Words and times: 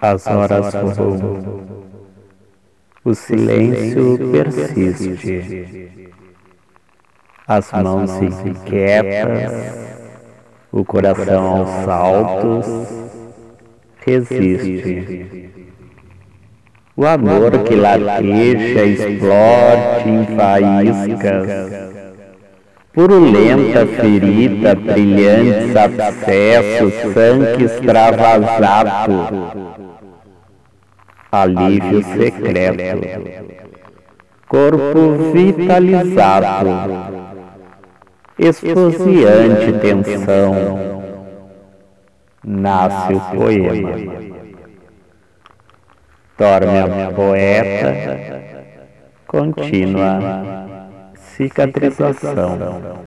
As 0.00 0.26
horas 0.26 0.74
voam, 0.74 1.62
o 3.04 3.14
silêncio 3.14 4.18
persiste, 4.32 6.00
as 7.46 7.70
mãos 7.70 8.10
se 8.10 8.24
inquietas, 8.24 9.52
o 10.72 10.84
coração 10.84 11.58
aos 11.58 11.68
saltos 11.84 12.66
resiste. 14.04 15.50
O 16.96 17.06
amor 17.06 17.62
que 17.62 17.74
lateja, 17.76 18.84
explode 18.84 20.08
em 20.08 20.36
faíscas, 20.36 22.01
purulenta 22.92 23.86
ferida, 23.86 24.74
brilhantes 24.74 25.74
abscessos, 25.74 26.92
sangue 27.14 27.64
extravasato 27.64 29.12
alívio 31.30 32.02
secreto, 32.02 33.00
corpo 34.46 35.32
vitalizado, 35.32 36.68
esposiante 38.38 39.72
tensão, 39.80 41.02
nasce 42.44 43.14
o 43.14 43.20
poema. 43.20 44.22
Dorme 46.36 46.78
a 46.80 47.10
poeta, 47.12 47.94
contínua 49.26 50.52
cicatrização. 51.36 53.02